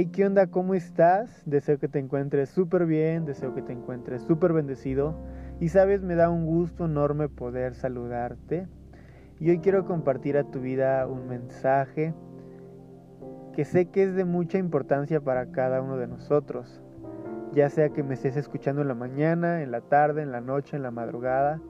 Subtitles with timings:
[0.00, 0.46] Hey, ¿qué onda?
[0.46, 1.42] ¿Cómo estás?
[1.44, 5.14] Deseo que te encuentres súper bien, deseo que te encuentres súper bendecido.
[5.60, 8.66] Y sabes, me da un gusto enorme poder saludarte.
[9.40, 12.14] Y hoy quiero compartir a tu vida un mensaje
[13.52, 16.80] que sé que es de mucha importancia para cada uno de nosotros.
[17.52, 20.78] Ya sea que me estés escuchando en la mañana, en la tarde, en la noche,
[20.78, 21.60] en la madrugada.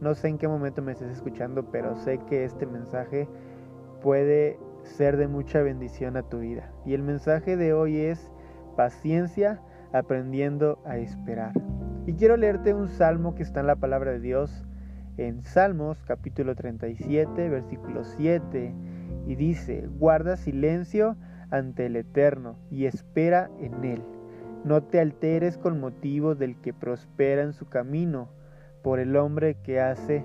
[0.00, 3.28] No sé en qué momento me estés escuchando, pero sé que este mensaje
[4.00, 6.70] puede ser de mucha bendición a tu vida.
[6.84, 8.30] Y el mensaje de hoy es
[8.76, 9.60] paciencia
[9.92, 11.52] aprendiendo a esperar.
[12.06, 14.64] Y quiero leerte un salmo que está en la palabra de Dios
[15.16, 18.74] en Salmos capítulo 37 versículo 7
[19.26, 21.16] y dice, guarda silencio
[21.50, 24.02] ante el Eterno y espera en Él.
[24.64, 28.28] No te alteres con motivo del que prospera en su camino
[28.82, 30.24] por el hombre que hace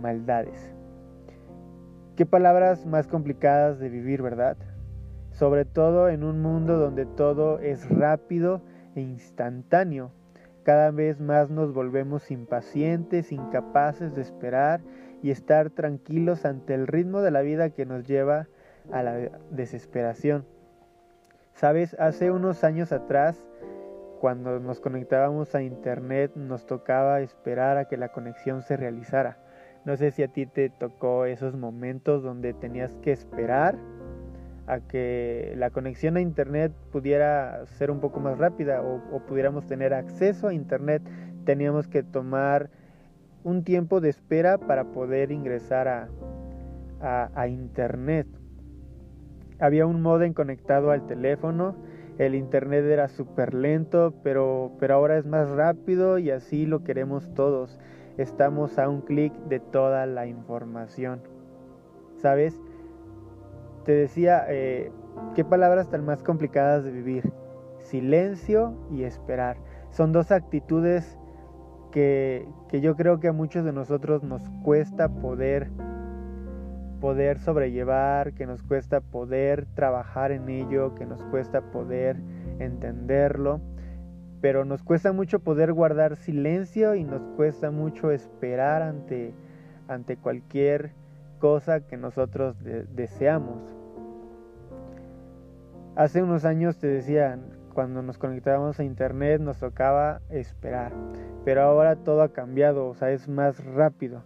[0.00, 0.73] maldades.
[2.16, 4.56] Qué palabras más complicadas de vivir, ¿verdad?
[5.32, 8.62] Sobre todo en un mundo donde todo es rápido
[8.94, 10.12] e instantáneo.
[10.62, 14.80] Cada vez más nos volvemos impacientes, incapaces de esperar
[15.24, 18.46] y estar tranquilos ante el ritmo de la vida que nos lleva
[18.92, 19.16] a la
[19.50, 20.46] desesperación.
[21.52, 23.44] Sabes, hace unos años atrás,
[24.20, 29.38] cuando nos conectábamos a Internet, nos tocaba esperar a que la conexión se realizara.
[29.84, 33.76] No sé si a ti te tocó esos momentos donde tenías que esperar
[34.66, 39.92] a que la conexión a internet pudiera ser un poco más rápida o, pudiéramos tener
[39.92, 41.02] acceso a internet.
[41.44, 42.70] Teníamos que tomar
[43.42, 46.08] un tiempo de espera para poder ingresar a,
[47.34, 48.26] a internet.
[49.60, 51.76] Había un modem conectado al teléfono,
[52.16, 57.32] el internet era súper lento, pero, pero ahora es más rápido y así lo queremos
[57.34, 57.78] todos
[58.18, 61.22] estamos a un clic de toda la información.
[62.16, 62.60] ¿Sabes?
[63.84, 64.90] Te decía, eh,
[65.34, 67.32] ¿qué palabras tan más complicadas de vivir?
[67.78, 69.56] Silencio y esperar.
[69.90, 71.18] Son dos actitudes
[71.92, 75.70] que, que yo creo que a muchos de nosotros nos cuesta poder
[77.00, 82.16] poder sobrellevar, que nos cuesta poder trabajar en ello, que nos cuesta poder
[82.60, 83.60] entenderlo
[84.44, 89.32] pero nos cuesta mucho poder guardar silencio y nos cuesta mucho esperar ante,
[89.88, 90.90] ante cualquier
[91.38, 93.74] cosa que nosotros deseamos.
[95.96, 97.40] Hace unos años te decían,
[97.72, 100.92] cuando nos conectábamos a internet nos tocaba esperar,
[101.46, 104.24] pero ahora todo ha cambiado, o sea, es más rápido.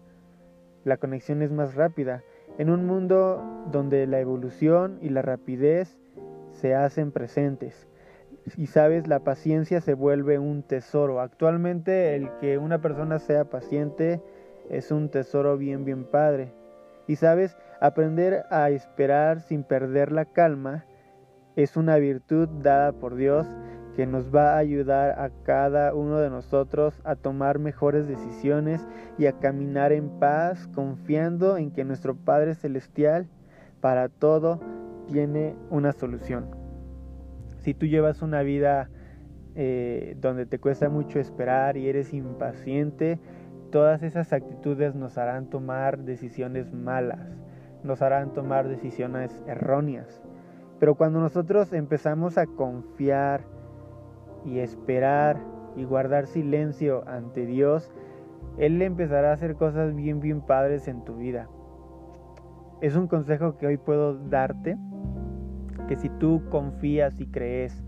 [0.82, 2.24] La conexión es más rápida.
[2.58, 3.40] En un mundo
[3.70, 5.96] donde la evolución y la rapidez
[6.50, 7.86] se hacen presentes
[8.56, 11.20] y sabes, la paciencia se vuelve un tesoro.
[11.20, 14.22] Actualmente el que una persona sea paciente
[14.70, 16.52] es un tesoro bien, bien padre.
[17.06, 20.84] Y sabes, aprender a esperar sin perder la calma
[21.56, 23.46] es una virtud dada por Dios
[23.96, 28.86] que nos va a ayudar a cada uno de nosotros a tomar mejores decisiones
[29.18, 33.26] y a caminar en paz, confiando en que nuestro Padre Celestial
[33.80, 34.60] para todo
[35.08, 36.57] tiene una solución
[37.58, 38.88] si tú llevas una vida
[39.54, 43.18] eh, donde te cuesta mucho esperar y eres impaciente,
[43.70, 47.36] todas esas actitudes nos harán tomar decisiones malas,
[47.82, 50.22] nos harán tomar decisiones erróneas.
[50.78, 53.42] Pero cuando nosotros empezamos a confiar
[54.44, 55.38] y esperar
[55.76, 57.92] y guardar silencio ante Dios,
[58.58, 61.48] Él empezará a hacer cosas bien, bien padres en tu vida.
[62.80, 64.76] Es un consejo que hoy puedo darte
[65.86, 67.82] que si tú confías y crees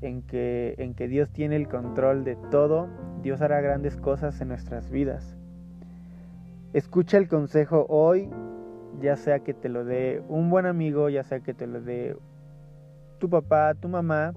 [0.00, 2.88] en que, en que Dios tiene el control de todo,
[3.22, 5.36] Dios hará grandes cosas en nuestras vidas.
[6.72, 8.30] Escucha el consejo hoy,
[9.00, 12.16] ya sea que te lo dé un buen amigo, ya sea que te lo dé
[13.18, 14.32] tu papá, tu mamá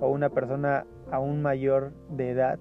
[0.00, 2.58] o una persona aún mayor de edad.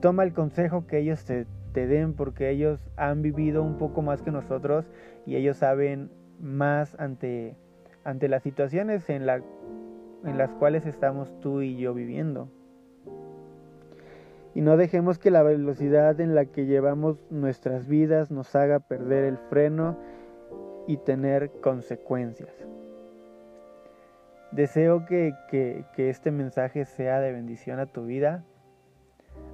[0.00, 4.22] Toma el consejo que ellos te, te den porque ellos han vivido un poco más
[4.22, 4.84] que nosotros
[5.26, 7.56] y ellos saben más ante
[8.04, 12.48] ante las situaciones en, en las cuales estamos tú y yo viviendo.
[14.54, 19.24] Y no dejemos que la velocidad en la que llevamos nuestras vidas nos haga perder
[19.24, 19.96] el freno
[20.86, 22.50] y tener consecuencias.
[24.50, 28.44] Deseo que, que, este mensaje sea de bendición a tu vida.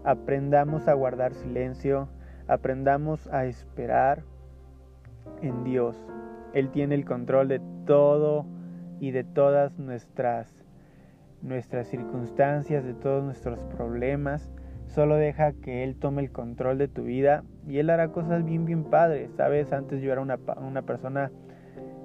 [0.03, 2.09] Aprendamos a guardar silencio,
[2.49, 4.25] aprendamos a esperar
[5.41, 5.97] en Dios.
[6.55, 8.47] Él tiene el control de todo
[9.01, 10.55] y de todas nuestras
[11.41, 14.51] nuestras circunstancias, de todos nuestros problemas.
[14.87, 18.65] Solo deja que Él tome el control de tu vida y Él hará cosas bien,
[18.65, 19.31] bien padres.
[19.37, 21.31] Sabes, antes yo era una, una persona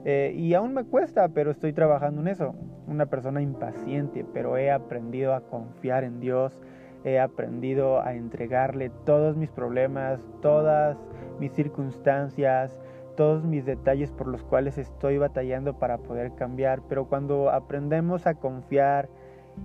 [0.06, 2.54] Eh, y aún me cuesta, pero estoy trabajando en eso.
[2.88, 6.60] Una persona impaciente, pero he aprendido a confiar en Dios,
[7.06, 10.98] he aprendido a entregarle todos mis problemas, todas
[11.40, 12.78] mis circunstancias,
[13.16, 16.82] todos mis detalles por los cuales estoy batallando para poder cambiar.
[16.88, 19.10] Pero cuando aprendemos a confiar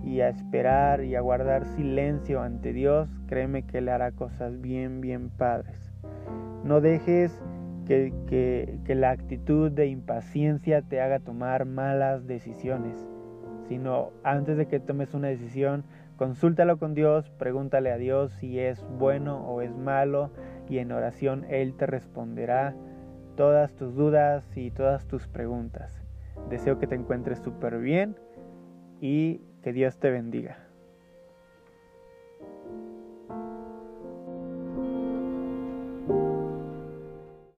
[0.03, 5.01] y a esperar y a guardar silencio ante Dios, créeme que Él hará cosas bien,
[5.01, 5.91] bien padres.
[6.63, 7.41] No dejes
[7.85, 13.07] que, que, la actitud de impaciencia te haga tomar malas decisiones,
[13.67, 15.85] sino antes de que tomes una decisión,
[16.15, 20.29] consúltalo con Dios, pregúntale a Dios si es bueno o es malo
[20.69, 22.75] y en oración Él te responderá
[23.39, 26.03] todas tus dudas y todas tus preguntas.
[26.49, 28.17] Deseo que te encuentres súper bien
[28.99, 30.68] y que Dios te bendiga.